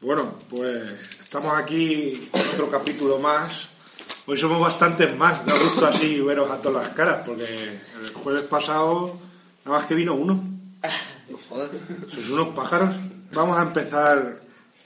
Bueno, 0.00 0.32
pues 0.48 1.18
estamos 1.18 1.58
aquí 1.58 2.28
en 2.32 2.48
otro 2.54 2.70
capítulo 2.70 3.18
más. 3.18 3.68
Hoy 4.26 4.38
somos 4.38 4.60
bastantes 4.60 5.16
más, 5.18 5.44
da 5.44 5.58
gusto 5.58 5.86
así 5.86 6.20
veros 6.20 6.48
a 6.48 6.62
todas 6.62 6.86
las 6.86 6.94
caras, 6.94 7.22
porque 7.26 7.42
el 7.42 8.12
jueves 8.14 8.44
pasado 8.44 9.18
nada 9.64 9.78
más 9.78 9.86
que 9.86 9.96
vino 9.96 10.14
uno. 10.14 10.40
Sois 12.06 12.30
unos 12.30 12.48
pájaros. 12.54 12.94
Vamos 13.32 13.58
a 13.58 13.62
empezar 13.62 14.40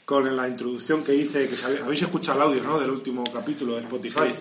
con 0.06 0.34
la 0.34 0.48
introducción 0.48 1.04
que 1.04 1.14
hice, 1.14 1.46
que 1.46 1.56
habéis 1.82 2.00
escuchado 2.00 2.38
el 2.38 2.48
audio, 2.48 2.62
¿no? 2.62 2.80
Del 2.80 2.90
último 2.90 3.22
capítulo 3.30 3.76
de 3.76 3.82
Spotify. 3.82 4.32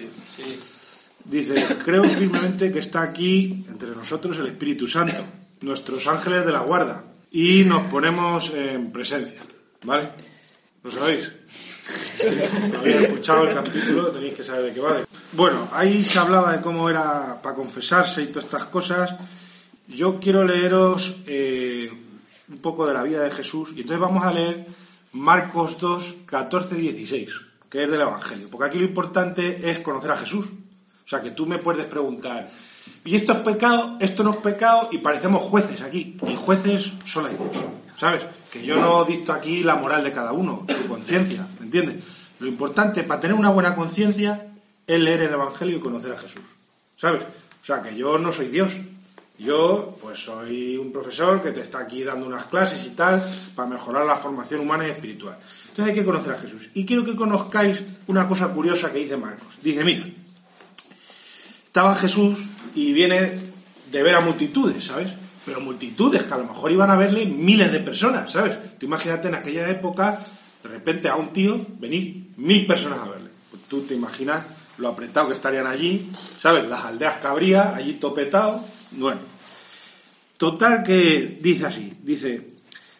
Dice, 1.25 1.65
creo 1.83 2.05
firmemente 2.05 2.71
que 2.71 2.79
está 2.79 3.01
aquí 3.01 3.65
entre 3.67 3.89
nosotros 3.89 4.39
el 4.39 4.47
Espíritu 4.47 4.87
Santo, 4.87 5.21
nuestros 5.59 6.07
ángeles 6.07 6.45
de 6.45 6.51
la 6.53 6.61
guarda, 6.61 7.03
y 7.29 7.65
nos 7.65 7.91
ponemos 7.91 8.51
en 8.53 8.93
presencia, 8.93 9.41
¿vale? 9.83 10.09
¿Lo 10.83 10.89
sabéis? 10.89 11.31
Habéis 12.79 13.01
escuchado 13.01 13.47
el 13.47 13.53
capítulo, 13.53 14.07
tenéis 14.09 14.33
que 14.33 14.43
saber 14.43 14.65
de 14.65 14.73
qué 14.73 14.79
va. 14.79 14.97
Bueno, 15.33 15.69
ahí 15.71 16.03
se 16.03 16.17
hablaba 16.17 16.53
de 16.53 16.61
cómo 16.61 16.89
era 16.89 17.39
para 17.41 17.55
confesarse 17.55 18.23
y 18.23 18.27
todas 18.27 18.45
estas 18.45 18.65
cosas. 18.65 19.15
Yo 19.87 20.19
quiero 20.19 20.43
leeros 20.43 21.15
eh, 21.27 21.91
un 22.49 22.57
poco 22.59 22.87
de 22.87 22.93
la 22.93 23.03
vida 23.03 23.23
de 23.23 23.31
Jesús, 23.31 23.73
y 23.75 23.81
entonces 23.81 23.99
vamos 23.99 24.23
a 24.23 24.33
leer 24.33 24.65
Marcos 25.13 25.77
2, 25.79 26.15
14, 26.25 26.75
16, 26.75 27.29
que 27.69 27.83
es 27.83 27.91
del 27.91 28.01
Evangelio, 28.01 28.47
porque 28.49 28.67
aquí 28.67 28.79
lo 28.79 28.85
importante 28.85 29.69
es 29.69 29.79
conocer 29.79 30.11
a 30.11 30.17
Jesús. 30.17 30.47
O 30.47 31.07
sea, 31.07 31.21
que 31.21 31.31
tú 31.31 31.45
me 31.45 31.59
puedes 31.59 31.85
preguntar, 31.85 32.49
¿y 33.03 33.15
esto 33.15 33.33
es 33.33 33.39
pecado? 33.39 33.97
¿Esto 33.99 34.23
no 34.23 34.31
es 34.31 34.37
pecado? 34.37 34.89
Y 34.91 34.99
parecemos 34.99 35.43
jueces 35.43 35.81
aquí. 35.81 36.17
Y 36.27 36.35
jueces 36.35 36.93
son 37.05 37.27
ellos, 37.27 37.65
¿sabes? 38.01 38.23
Que 38.51 38.65
yo 38.65 38.77
no 38.77 39.05
dicto 39.05 39.31
aquí 39.31 39.61
la 39.61 39.75
moral 39.75 40.03
de 40.03 40.11
cada 40.11 40.31
uno, 40.31 40.65
su 40.67 40.87
conciencia, 40.87 41.47
¿me 41.59 41.65
entiendes? 41.65 42.03
Lo 42.39 42.47
importante 42.47 43.03
para 43.03 43.21
tener 43.21 43.37
una 43.37 43.51
buena 43.51 43.75
conciencia 43.75 44.47
es 44.87 44.99
leer 44.99 45.21
el 45.21 45.33
Evangelio 45.33 45.77
y 45.77 45.79
conocer 45.79 46.11
a 46.13 46.17
Jesús, 46.17 46.41
¿sabes? 46.97 47.21
O 47.21 47.63
sea, 47.63 47.79
que 47.83 47.95
yo 47.95 48.17
no 48.17 48.33
soy 48.33 48.47
Dios. 48.47 48.73
Yo, 49.37 49.95
pues 50.01 50.17
soy 50.17 50.77
un 50.77 50.91
profesor 50.91 51.43
que 51.43 51.51
te 51.51 51.61
está 51.61 51.79
aquí 51.79 52.03
dando 52.03 52.25
unas 52.25 52.45
clases 52.45 52.83
y 52.85 52.89
tal 52.91 53.23
para 53.55 53.69
mejorar 53.69 54.05
la 54.07 54.15
formación 54.15 54.61
humana 54.61 54.87
y 54.87 54.91
espiritual. 54.91 55.37
Entonces 55.67 55.93
hay 55.93 55.99
que 55.99 56.05
conocer 56.05 56.33
a 56.33 56.39
Jesús. 56.39 56.69
Y 56.73 56.85
quiero 56.87 57.05
que 57.05 57.15
conozcáis 57.15 57.83
una 58.07 58.27
cosa 58.27 58.47
curiosa 58.47 58.91
que 58.91 58.99
dice 58.99 59.17
Marcos. 59.17 59.59
Dice, 59.61 59.83
mira, 59.83 60.07
estaba 61.65 61.95
Jesús 61.95 62.39
y 62.73 62.93
viene 62.93 63.39
de 63.91 64.03
ver 64.03 64.15
a 64.15 64.21
multitudes, 64.21 64.85
¿sabes? 64.85 65.11
Pero 65.45 65.59
multitudes 65.59 66.23
que 66.23 66.33
a 66.33 66.37
lo 66.37 66.45
mejor 66.45 66.71
iban 66.71 66.89
a 66.91 66.95
verle 66.95 67.25
miles 67.25 67.71
de 67.71 67.79
personas, 67.79 68.31
¿sabes? 68.31 68.77
Tú 68.77 68.85
imagínate 68.85 69.27
en 69.27 69.35
aquella 69.35 69.69
época, 69.69 70.23
de 70.61 70.69
repente 70.69 71.09
a 71.09 71.15
un 71.15 71.33
tío 71.33 71.65
venir 71.79 72.27
mil 72.37 72.65
personas 72.67 72.99
a 72.99 73.09
verle. 73.09 73.29
Pues 73.49 73.63
tú 73.63 73.81
te 73.81 73.95
imaginas 73.95 74.43
lo 74.77 74.89
apretado 74.89 75.27
que 75.27 75.33
estarían 75.33 75.67
allí, 75.67 76.11
¿sabes? 76.37 76.67
Las 76.67 76.85
aldeas 76.85 77.17
que 77.17 77.27
habría, 77.27 77.75
allí 77.75 77.93
topetado. 77.93 78.63
Bueno, 78.91 79.21
total 80.37 80.83
que 80.83 81.39
dice 81.41 81.65
así, 81.65 81.93
dice, 82.03 82.53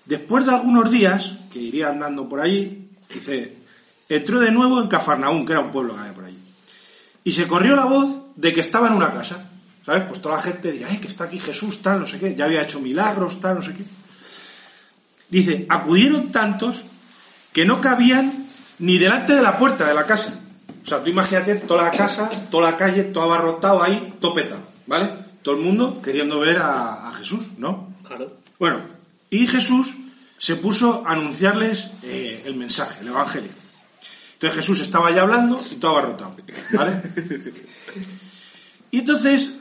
después 0.05 0.45
de 0.45 0.51
algunos 0.51 0.89
días, 0.89 1.33
que 1.51 1.59
iría 1.59 1.89
andando 1.89 2.27
por 2.27 2.39
allí, 2.39 2.89
dice, 3.13 3.57
entró 4.09 4.39
de 4.39 4.51
nuevo 4.51 4.81
en 4.81 4.87
Cafarnaún, 4.87 5.45
que 5.45 5.53
era 5.53 5.61
un 5.61 5.71
pueblo 5.71 5.93
que 5.93 5.99
había 6.01 6.13
por 6.13 6.25
allí. 6.25 6.37
Y 7.23 7.31
se 7.31 7.47
corrió 7.47 7.75
la 7.75 7.85
voz 7.85 8.21
de 8.35 8.53
que 8.53 8.61
estaba 8.61 8.87
en 8.87 8.93
una 8.93 9.13
casa. 9.13 9.50
¿Sabes? 9.85 10.03
Pues 10.07 10.21
toda 10.21 10.35
la 10.35 10.43
gente 10.43 10.71
dirá, 10.71 10.87
¡ay, 10.89 10.97
que 10.97 11.07
está 11.07 11.23
aquí 11.25 11.39
Jesús, 11.39 11.81
tal, 11.81 11.99
no 11.99 12.07
sé 12.07 12.19
qué! 12.19 12.35
Ya 12.35 12.45
había 12.45 12.61
hecho 12.61 12.79
milagros, 12.79 13.39
tal, 13.39 13.55
no 13.55 13.61
sé 13.61 13.73
qué. 13.73 13.83
Dice, 15.29 15.65
acudieron 15.69 16.31
tantos 16.31 16.83
que 17.51 17.65
no 17.65 17.81
cabían 17.81 18.45
ni 18.79 18.97
delante 18.97 19.33
de 19.33 19.41
la 19.41 19.57
puerta 19.57 19.87
de 19.87 19.93
la 19.93 20.05
casa. 20.05 20.39
O 20.83 20.87
sea, 20.87 21.03
tú 21.03 21.09
imagínate 21.09 21.55
toda 21.55 21.83
la 21.83 21.91
casa, 21.91 22.29
toda 22.49 22.71
la 22.71 22.77
calle, 22.77 23.03
todo 23.05 23.23
abarrotado 23.23 23.81
ahí, 23.81 24.15
todo 24.19 24.33
petado, 24.33 24.61
¿vale? 24.87 25.09
Todo 25.41 25.55
el 25.55 25.61
mundo 25.61 26.01
queriendo 26.01 26.39
ver 26.39 26.57
a, 26.57 27.09
a 27.09 27.13
Jesús, 27.13 27.43
¿no? 27.57 27.93
Claro. 28.05 28.37
Bueno, 28.59 28.81
y 29.29 29.47
Jesús 29.47 29.93
se 30.37 30.55
puso 30.55 31.03
a 31.05 31.13
anunciarles 31.13 31.91
eh, 32.03 32.43
el 32.45 32.55
mensaje, 32.55 33.01
el 33.01 33.07
Evangelio. 33.07 33.51
Entonces 34.33 34.57
Jesús 34.57 34.79
estaba 34.81 35.11
ya 35.11 35.21
hablando 35.21 35.57
y 35.71 35.75
todo 35.75 35.91
abarrotado, 35.91 36.35
¿vale? 36.73 37.01
Y 38.93 38.99
entonces 38.99 39.51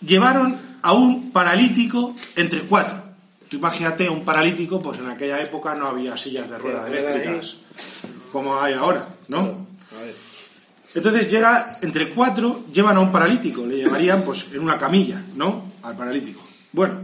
llevaron 0.00 0.58
a 0.82 0.92
un 0.92 1.32
paralítico 1.32 2.14
entre 2.36 2.62
cuatro. 2.62 3.02
Tú 3.48 3.56
imagínate 3.56 4.08
un 4.08 4.24
paralítico, 4.24 4.80
pues 4.82 4.98
en 4.98 5.08
aquella 5.08 5.40
época 5.40 5.74
no 5.74 5.88
había 5.88 6.16
sillas 6.16 6.50
de 6.50 6.58
ruedas 6.58 6.88
eléctricas 6.88 7.56
como 8.30 8.60
hay 8.60 8.74
ahora, 8.74 9.08
¿no? 9.28 9.66
Entonces 10.94 11.30
llega 11.30 11.78
entre 11.82 12.10
cuatro, 12.10 12.64
llevan 12.72 12.96
a 12.96 13.00
un 13.00 13.12
paralítico, 13.12 13.64
le 13.66 13.76
llevarían 13.76 14.22
pues 14.22 14.46
en 14.52 14.60
una 14.60 14.78
camilla, 14.78 15.22
¿no? 15.34 15.72
Al 15.82 15.96
paralítico. 15.96 16.40
Bueno, 16.72 17.00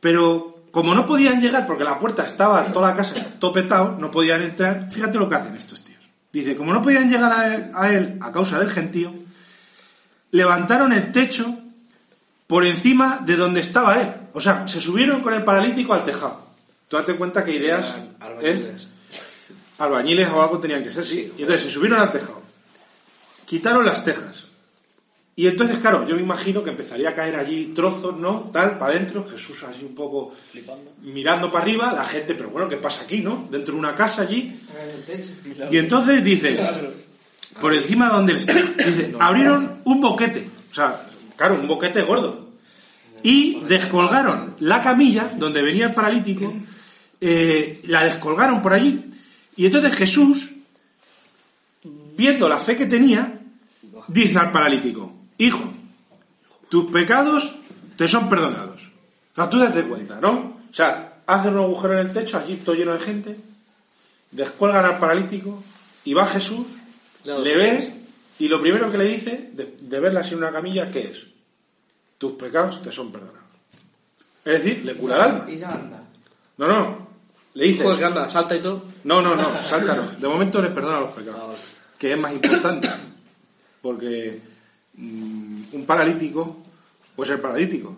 pero 0.00 0.62
como 0.70 0.94
no 0.94 1.06
podían 1.06 1.40
llegar 1.40 1.66
porque 1.66 1.84
la 1.84 1.98
puerta 1.98 2.24
estaba, 2.24 2.64
toda 2.64 2.90
la 2.90 2.96
casa 2.96 3.14
topetado, 3.38 3.96
no 3.98 4.10
podían 4.10 4.42
entrar, 4.42 4.90
fíjate 4.90 5.18
lo 5.18 5.28
que 5.28 5.36
hacen 5.36 5.56
estos 5.56 5.82
tíos. 5.84 6.00
Dice, 6.32 6.56
como 6.56 6.72
no 6.72 6.82
podían 6.82 7.08
llegar 7.08 7.32
a 7.32 7.54
él 7.54 7.70
a, 7.74 7.92
él 7.92 8.18
a 8.20 8.32
causa 8.32 8.58
del 8.58 8.70
gentío, 8.70 9.14
levantaron 10.30 10.92
el 10.92 11.12
techo 11.12 11.58
por 12.54 12.64
encima 12.64 13.18
de 13.26 13.34
donde 13.34 13.60
estaba 13.60 14.00
él. 14.00 14.14
O 14.32 14.40
sea, 14.40 14.68
se 14.68 14.80
subieron 14.80 15.22
con 15.22 15.34
el 15.34 15.42
paralítico 15.42 15.92
al 15.92 16.04
tejado. 16.04 16.38
Tú 16.86 16.94
date 16.94 17.16
cuenta 17.16 17.44
que 17.44 17.50
ideas... 17.50 17.96
¿eh? 17.98 18.10
albañiles. 18.20 18.86
Albañiles 19.78 20.28
o 20.30 20.40
algo 20.40 20.60
tenían 20.60 20.84
que 20.84 20.92
ser, 20.92 21.02
sí. 21.02 21.32
Y 21.36 21.40
entonces 21.40 21.66
se 21.66 21.72
subieron 21.72 21.98
al 21.98 22.12
tejado. 22.12 22.40
Quitaron 23.44 23.84
las 23.84 24.04
tejas. 24.04 24.46
Y 25.34 25.48
entonces, 25.48 25.78
claro, 25.78 26.06
yo 26.06 26.14
me 26.14 26.22
imagino 26.22 26.62
que 26.62 26.70
empezaría 26.70 27.08
a 27.08 27.14
caer 27.16 27.34
allí 27.34 27.72
trozos, 27.74 28.16
¿no? 28.18 28.50
Tal, 28.52 28.78
para 28.78 28.94
adentro, 28.94 29.26
Jesús 29.28 29.60
así 29.64 29.84
un 29.84 29.96
poco 29.96 30.32
Flipando. 30.52 30.92
mirando 31.02 31.50
para 31.50 31.64
arriba, 31.64 31.92
la 31.92 32.04
gente, 32.04 32.36
pero 32.36 32.50
bueno, 32.50 32.68
¿qué 32.68 32.76
pasa 32.76 33.02
aquí, 33.02 33.20
no? 33.20 33.48
Dentro 33.50 33.74
de 33.74 33.80
una 33.80 33.96
casa 33.96 34.22
allí. 34.22 34.56
Y 35.72 35.76
entonces 35.76 36.22
dice, 36.22 36.56
por 37.60 37.74
encima 37.74 38.10
de 38.10 38.12
donde 38.12 38.32
él 38.34 38.38
está, 38.38 38.54
dice, 38.54 39.12
abrieron 39.18 39.80
un 39.82 40.00
boquete, 40.00 40.48
o 40.70 40.74
sea, 40.74 41.08
claro, 41.36 41.54
un 41.54 41.66
boquete 41.66 42.02
gordo, 42.02 42.48
y 43.22 43.60
descolgaron 43.60 44.54
la 44.60 44.82
camilla 44.82 45.30
donde 45.36 45.62
venía 45.62 45.86
el 45.86 45.94
paralítico, 45.94 46.52
eh, 47.20 47.80
la 47.84 48.04
descolgaron 48.04 48.60
por 48.60 48.72
allí, 48.72 49.04
y 49.56 49.66
entonces 49.66 49.94
Jesús, 49.94 50.50
viendo 52.16 52.48
la 52.48 52.58
fe 52.58 52.76
que 52.76 52.86
tenía, 52.86 53.40
dice 54.08 54.38
al 54.38 54.52
paralítico, 54.52 55.14
hijo, 55.38 55.72
tus 56.68 56.90
pecados 56.90 57.54
te 57.96 58.08
son 58.08 58.28
perdonados. 58.28 58.82
O 59.32 59.34
sea, 59.36 59.50
tú 59.50 59.58
date 59.58 59.84
cuenta, 59.84 60.20
¿no? 60.20 60.58
O 60.70 60.74
sea, 60.74 61.22
hacen 61.26 61.54
un 61.54 61.64
agujero 61.64 61.94
en 61.94 62.06
el 62.06 62.12
techo, 62.12 62.38
allí 62.38 62.56
todo 62.56 62.74
lleno 62.74 62.92
de 62.92 63.00
gente, 63.00 63.36
descuelgan 64.30 64.84
al 64.84 64.98
paralítico 64.98 65.62
y 66.04 66.14
va 66.14 66.26
Jesús, 66.26 66.66
No, 67.24 67.38
le 67.38 67.56
ve 67.56 68.03
y 68.38 68.48
lo 68.48 68.60
primero 68.60 68.90
que 68.90 68.98
le 68.98 69.04
dice 69.04 69.50
de, 69.52 69.76
de 69.80 70.00
verla 70.00 70.20
así 70.20 70.32
en 70.32 70.38
una 70.38 70.52
camilla, 70.52 70.90
¿qué 70.90 71.10
es? 71.10 71.24
Tus 72.18 72.32
pecados 72.32 72.82
te 72.82 72.90
son 72.90 73.12
perdonados. 73.12 73.42
Es 74.44 74.62
decir, 74.62 74.84
le 74.84 74.94
cura 74.94 75.16
el 75.16 75.22
alma. 75.22 75.50
Y 75.50 75.58
ya 75.58 75.72
anda. 75.72 76.02
No, 76.58 76.68
no, 76.68 77.08
le 77.54 77.66
dice... 77.66 77.84
Pues 77.84 77.98
que 77.98 78.04
anda, 78.04 78.28
salta 78.28 78.56
y 78.56 78.60
todo. 78.60 78.82
No, 79.04 79.22
no, 79.22 79.36
no, 79.36 79.48
salta 79.62 79.94
no. 79.94 80.02
De 80.02 80.28
momento 80.28 80.60
les 80.60 80.72
perdona 80.72 81.00
los 81.00 81.10
pecados. 81.10 81.42
Ah. 81.42 81.94
Que 81.98 82.12
es 82.12 82.18
más 82.18 82.32
importante. 82.32 82.88
Porque 83.80 84.40
mm, 84.94 85.62
un 85.72 85.86
paralítico 85.86 86.58
puede 87.14 87.30
ser 87.30 87.40
paralítico. 87.40 87.96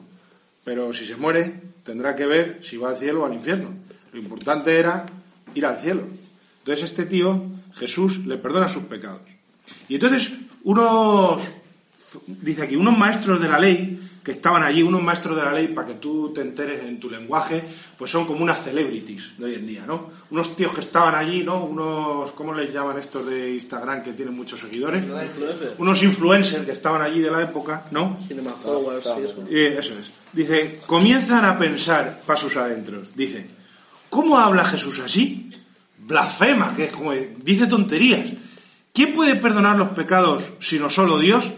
Pero 0.62 0.92
si 0.92 1.06
se 1.06 1.16
muere, 1.16 1.60
tendrá 1.84 2.14
que 2.14 2.26
ver 2.26 2.58
si 2.62 2.76
va 2.76 2.90
al 2.90 2.98
cielo 2.98 3.22
o 3.22 3.26
al 3.26 3.34
infierno. 3.34 3.70
Lo 4.12 4.18
importante 4.18 4.78
era 4.78 5.06
ir 5.54 5.64
al 5.64 5.78
cielo. 5.78 6.02
Entonces 6.58 6.84
este 6.84 7.06
tío, 7.06 7.42
Jesús, 7.74 8.26
le 8.26 8.36
perdona 8.36 8.68
sus 8.68 8.84
pecados. 8.84 9.22
Y 9.88 9.94
entonces 9.94 10.32
unos, 10.64 11.40
dice 12.26 12.62
aquí, 12.62 12.76
unos 12.76 12.96
maestros 12.96 13.40
de 13.40 13.48
la 13.48 13.58
ley 13.58 14.00
que 14.26 14.32
estaban 14.32 14.64
allí, 14.64 14.82
unos 14.82 15.00
maestros 15.04 15.36
de 15.36 15.42
la 15.44 15.52
ley, 15.52 15.68
para 15.68 15.86
que 15.86 15.94
tú 15.94 16.32
te 16.34 16.40
enteres 16.40 16.82
en 16.82 16.98
tu 16.98 17.08
lenguaje, 17.08 17.62
pues 17.96 18.10
son 18.10 18.26
como 18.26 18.42
unas 18.42 18.60
celebrities 18.60 19.38
de 19.38 19.44
hoy 19.44 19.54
en 19.54 19.68
día, 19.68 19.84
¿no? 19.86 20.10
Unos 20.32 20.56
tíos 20.56 20.74
que 20.74 20.80
estaban 20.80 21.14
allí, 21.14 21.44
¿no? 21.44 21.64
Unos, 21.64 22.32
¿cómo 22.32 22.52
les 22.52 22.72
llaman 22.72 22.98
estos 22.98 23.24
de 23.24 23.54
Instagram 23.54 24.02
que 24.02 24.14
tienen 24.14 24.34
muchos 24.34 24.58
seguidores? 24.58 25.04
Unos 25.78 26.02
influencers 26.02 26.64
que 26.64 26.72
estaban 26.72 27.02
allí 27.02 27.20
de 27.20 27.30
la 27.30 27.42
época, 27.42 27.84
¿no? 27.92 28.18
Más 28.44 28.54
followers 28.64 29.06
y 29.16 29.22
eso. 29.22 29.44
Eh, 29.48 29.76
eso 29.78 29.96
es. 29.96 30.10
Dice, 30.32 30.80
comienzan 30.88 31.44
a 31.44 31.56
pensar 31.56 32.22
pasos 32.26 32.56
adentro. 32.56 33.00
Dice, 33.14 33.46
¿cómo 34.10 34.40
habla 34.40 34.64
Jesús 34.64 34.98
así? 34.98 35.52
Blasfema, 35.98 36.74
que 36.74 36.86
es 36.86 36.92
como 36.92 37.12
dice 37.12 37.68
tonterías. 37.68 38.32
¿Quién 38.96 39.12
puede 39.12 39.36
perdonar 39.36 39.76
los 39.76 39.90
pecados 39.90 40.52
sino 40.58 40.88
solo 40.88 41.18
Dios? 41.18 41.52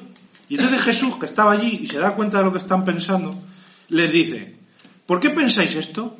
Y 0.49 0.56
entonces 0.56 0.82
Jesús, 0.82 1.19
que 1.19 1.26
estaba 1.26 1.52
allí 1.52 1.79
y 1.82 1.87
se 1.87 2.00
da 2.00 2.17
cuenta 2.17 2.38
de 2.38 2.44
lo 2.44 2.50
que 2.50 2.58
están 2.58 2.85
pensando, 2.85 3.40
les 3.90 4.11
dice, 4.11 4.56
¿por 5.06 5.20
qué 5.20 5.31
pensáis 5.31 5.76
esto? 5.76 6.17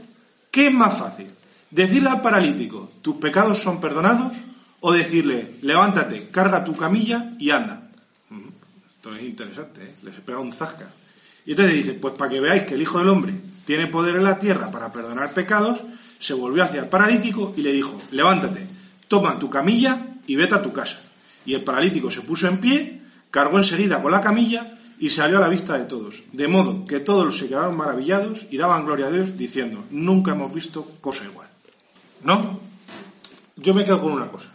¿Qué 0.53 0.69
es 0.69 0.73
más 0.73 0.97
fácil? 0.97 1.26
¿Decirle 1.73 2.11
al 2.11 2.20
paralítico, 2.20 2.93
tus 3.03 3.17
pecados 3.17 3.59
son 3.59 3.81
perdonados? 3.81 4.32
¿O 4.79 4.93
decirle, 4.93 5.56
levántate, 5.62 6.29
carga 6.29 6.62
tu 6.62 6.76
camilla 6.76 7.32
y 7.41 7.50
anda? 7.50 7.91
Mm, 8.31 8.49
Esto 8.88 9.17
es 9.17 9.23
interesante, 9.25 9.82
¿eh? 9.82 9.94
les 10.05 10.15
pega 10.20 10.38
un 10.38 10.53
zasca. 10.53 10.87
Y 11.44 11.50
entonces 11.50 11.75
dice, 11.75 11.94
pues 11.94 12.15
para 12.15 12.31
que 12.31 12.38
veáis 12.38 12.62
que 12.62 12.75
el 12.75 12.82
Hijo 12.82 13.00
del 13.00 13.09
Hombre 13.09 13.35
tiene 13.65 13.88
poder 13.88 14.15
en 14.15 14.23
la 14.23 14.38
tierra 14.38 14.70
para 14.70 14.93
perdonar 14.93 15.32
pecados, 15.32 15.81
se 16.20 16.35
volvió 16.35 16.62
hacia 16.62 16.82
el 16.82 16.88
paralítico 16.88 17.55
y 17.56 17.62
le 17.62 17.73
dijo, 17.73 18.00
levántate, 18.12 18.69
toma 19.09 19.37
tu 19.37 19.50
camilla 19.50 19.99
y 20.29 20.37
vete 20.37 20.55
a 20.55 20.62
tu 20.62 20.73
casa. 20.73 21.00
Y 21.48 21.54
el 21.54 21.64
paralítico 21.64 22.10
se 22.10 22.20
puso 22.20 22.46
en 22.46 22.58
pie, 22.60 23.00
cargó 23.30 23.56
enseguida 23.56 24.02
con 24.02 24.12
la 24.12 24.20
camilla 24.20 24.76
y 24.98 25.08
salió 25.08 25.38
a 25.38 25.40
la 25.40 25.48
vista 25.48 25.78
de 25.78 25.86
todos. 25.86 26.20
De 26.30 26.46
modo 26.46 26.84
que 26.84 27.00
todos 27.00 27.38
se 27.38 27.48
quedaron 27.48 27.74
maravillados 27.74 28.44
y 28.50 28.58
daban 28.58 28.84
gloria 28.84 29.06
a 29.06 29.10
Dios 29.10 29.34
diciendo, 29.38 29.82
nunca 29.90 30.32
hemos 30.32 30.52
visto 30.52 30.84
cosa 31.00 31.24
igual. 31.24 31.48
¿No? 32.22 32.60
Yo 33.56 33.72
me 33.72 33.86
quedo 33.86 33.98
con 34.02 34.12
una 34.12 34.26
cosa. 34.26 34.50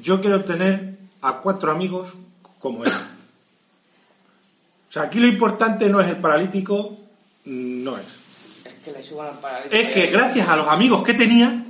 Yo 0.00 0.20
quiero 0.20 0.44
tener 0.44 0.98
a 1.20 1.38
cuatro 1.38 1.72
amigos 1.72 2.10
como 2.60 2.84
él. 2.84 2.92
O 4.88 4.92
sea, 4.92 5.02
aquí 5.02 5.18
lo 5.18 5.26
importante 5.26 5.88
no 5.88 6.00
es 6.00 6.06
el 6.10 6.18
paralítico, 6.18 6.96
no 7.46 7.98
es. 7.98 8.06
Es 8.64 8.74
que 8.84 8.92
le 8.92 9.02
suban 9.02 9.26
al 9.26 9.38
paralítico. 9.40 9.74
Es 9.74 9.92
que 9.94 10.06
gracias 10.12 10.48
a 10.48 10.54
los 10.54 10.68
amigos 10.68 11.02
que 11.02 11.14
tenía, 11.14 11.64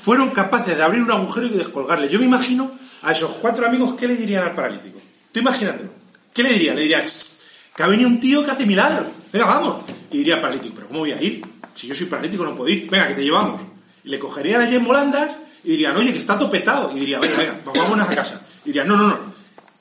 fueron 0.00 0.30
capaces 0.30 0.76
de 0.76 0.82
abrir 0.82 1.02
un 1.02 1.10
agujero 1.10 1.46
y 1.46 1.50
descolgarle. 1.50 2.08
Yo 2.08 2.18
me 2.18 2.24
imagino 2.26 2.70
a 3.02 3.12
esos 3.12 3.32
cuatro 3.32 3.66
amigos, 3.66 3.94
¿qué 3.94 4.06
le 4.06 4.16
dirían 4.16 4.44
al 4.44 4.54
paralítico? 4.54 4.98
Tú 5.32 5.40
imagínatelo. 5.40 5.90
¿Qué 6.32 6.42
le 6.42 6.50
dirían? 6.50 6.76
Le 6.76 6.82
dirían, 6.82 7.04
"Tss, 7.04 7.38
que 7.78 7.84
ha 7.84 7.86
venido 7.86 8.08
un 8.08 8.18
tío 8.18 8.44
que 8.44 8.50
hace 8.50 8.66
milagros. 8.66 9.06
Venga, 9.32 9.46
vamos. 9.46 9.84
Y 10.10 10.18
diría 10.18 10.34
el 10.34 10.40
paralítico, 10.40 10.74
¿pero 10.74 10.88
cómo 10.88 10.98
voy 10.98 11.12
a 11.12 11.22
ir? 11.22 11.44
Si 11.76 11.86
yo 11.86 11.94
soy 11.94 12.06
paralítico 12.06 12.44
no 12.44 12.56
puedo 12.56 12.68
ir. 12.68 12.90
Venga, 12.90 13.06
que 13.06 13.14
te 13.14 13.22
llevamos. 13.22 13.60
Y 14.02 14.08
le 14.08 14.18
cogerían 14.18 14.62
allí 14.62 14.74
en 14.74 14.84
volandas 14.84 15.30
y 15.62 15.70
dirían, 15.70 15.96
oye, 15.96 16.12
que 16.12 16.18
está 16.18 16.36
topetado. 16.36 16.90
Y 16.96 16.98
diría, 16.98 17.20
venga, 17.20 17.36
venga, 17.36 17.54
vámonos 17.64 18.08
a 18.10 18.14
casa. 18.16 18.42
Y 18.64 18.70
dirían, 18.70 18.88
no, 18.88 18.96
no, 18.96 19.06
no. 19.06 19.18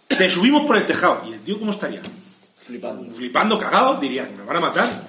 Te 0.07 0.29
subimos 0.29 0.63
por 0.67 0.77
el 0.77 0.85
tejado. 0.85 1.23
¿Y 1.27 1.33
el 1.33 1.39
tío 1.39 1.57
cómo 1.57 1.71
estaría? 1.71 2.01
Flipando. 2.59 3.15
flipando, 3.15 3.57
cagado, 3.57 3.99
dirían, 3.99 4.29
me 4.37 4.43
van 4.43 4.57
a 4.57 4.59
matar. 4.59 5.07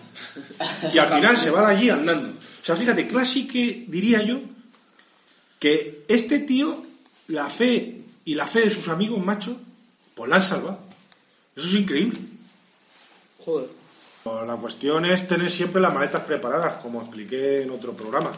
Y 0.90 0.96
al 0.96 1.08
final 1.08 1.36
se 1.36 1.50
va 1.50 1.68
de 1.68 1.76
allí 1.76 1.90
andando. 1.90 2.30
O 2.30 2.64
sea, 2.64 2.74
fíjate, 2.74 3.06
que 3.06 3.84
diría 3.86 4.22
yo 4.22 4.40
que 5.58 6.04
este 6.08 6.40
tío, 6.40 6.82
la 7.28 7.46
fe 7.46 8.02
y 8.24 8.34
la 8.34 8.46
fe 8.46 8.60
de 8.60 8.70
sus 8.70 8.88
amigos 8.88 9.24
machos, 9.24 9.56
pues 10.14 10.28
la 10.30 10.36
han 10.36 10.42
salvado. 10.42 10.78
Eso 11.56 11.66
es 11.66 11.74
increíble. 11.74 12.18
Joder. 13.44 13.68
Pues 14.22 14.46
La 14.46 14.56
cuestión 14.56 15.04
es 15.04 15.26
tener 15.26 15.50
siempre 15.50 15.80
las 15.80 15.94
maletas 15.94 16.22
preparadas, 16.22 16.74
como 16.82 17.00
expliqué 17.02 17.62
en 17.62 17.70
otro 17.70 17.92
programa. 17.92 18.32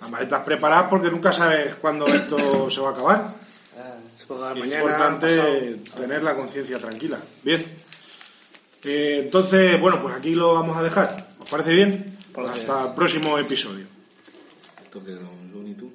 Las 0.00 0.10
maletas 0.10 0.42
preparadas 0.44 0.88
porque 0.88 1.10
nunca 1.10 1.32
sabes 1.32 1.74
cuándo 1.76 2.06
esto 2.06 2.70
se 2.70 2.80
va 2.80 2.90
a 2.90 2.92
acabar. 2.92 3.34
Ah, 3.78 3.94
se 4.16 4.26
puede 4.26 4.40
dar 4.40 4.58
Es 4.58 4.64
importante 4.64 5.36
pasado. 5.36 6.00
tener 6.02 6.22
la 6.22 6.36
conciencia 6.36 6.78
tranquila. 6.78 7.18
Bien. 7.42 7.64
Eh, 8.84 9.20
entonces, 9.24 9.80
bueno, 9.80 10.00
pues 10.00 10.14
aquí 10.14 10.34
lo 10.34 10.54
vamos 10.54 10.76
a 10.76 10.82
dejar. 10.82 11.30
¿Os 11.40 11.48
parece 11.48 11.72
bien? 11.72 12.18
Pues 12.32 12.50
Hasta 12.50 12.88
el 12.88 12.94
próximo 12.94 13.38
episodio. 13.38 13.86
Esto 14.82 15.04
que 15.04 15.14
con 15.16 15.52
Looney 15.52 15.74
Tunes. 15.74 15.94